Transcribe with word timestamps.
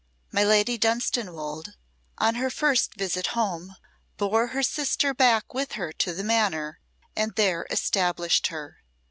My 0.31 0.43
Lady 0.43 0.79
Dunstanwolde, 0.79 1.75
on 2.17 2.33
her 2.33 2.49
first 2.49 2.95
visit 2.95 3.27
home, 3.37 3.75
bore 4.17 4.47
her 4.47 4.63
sister 4.63 5.13
back 5.13 5.53
with 5.53 5.73
her 5.73 5.91
to 5.93 6.11
the 6.15 6.23
manor, 6.23 6.79
and 7.15 7.35
there 7.35 7.67
established 7.69 8.47
her. 8.47 8.77